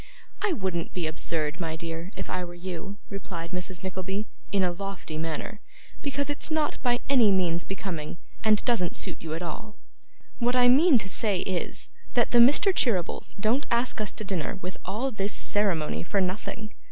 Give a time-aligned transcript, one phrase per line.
[0.41, 3.83] 'I wouldn't be absurd, my dear, if I were you,' replied Mrs.
[3.83, 5.59] Nickleby, in a lofty manner,
[6.01, 9.75] 'because it's not by any means becoming, and doesn't suit you at all.
[10.39, 12.73] What I mean to say is, that the Mr.
[12.73, 16.73] Cheerybles don't ask us to dinner with all this ceremony for nothing.